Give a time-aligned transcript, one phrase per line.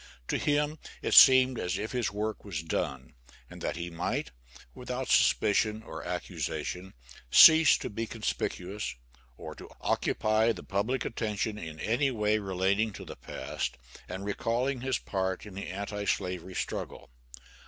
[0.29, 3.13] To him it seemed as if his work was done,
[3.51, 4.31] and that he might,
[4.73, 6.95] without suspicion or accusation,
[7.29, 8.95] cease to be conspicuous,
[9.37, 13.77] or to occupy the public attention in any way relating to the past
[14.09, 17.11] and recalling his part in the anti slavery struggle.